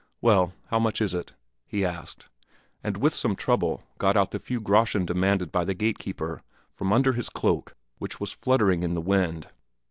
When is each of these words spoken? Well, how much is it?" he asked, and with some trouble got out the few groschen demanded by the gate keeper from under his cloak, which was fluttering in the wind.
Well, 0.19 0.53
how 0.69 0.79
much 0.79 0.99
is 0.99 1.13
it?" 1.13 1.33
he 1.67 1.85
asked, 1.85 2.25
and 2.83 2.97
with 2.97 3.13
some 3.13 3.35
trouble 3.35 3.83
got 3.99 4.17
out 4.17 4.31
the 4.31 4.39
few 4.39 4.59
groschen 4.59 5.05
demanded 5.05 5.51
by 5.51 5.63
the 5.63 5.75
gate 5.75 5.99
keeper 5.99 6.41
from 6.71 6.91
under 6.91 7.13
his 7.13 7.29
cloak, 7.29 7.75
which 7.99 8.19
was 8.19 8.31
fluttering 8.31 8.81
in 8.81 8.95
the 8.95 8.99
wind. 9.01 9.49